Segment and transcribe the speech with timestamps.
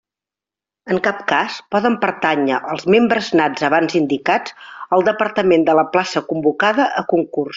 [0.93, 4.57] En cap cas poden pertànyer els membres nats abans indicats
[4.97, 7.49] al departament de la plaça convocada a concurs.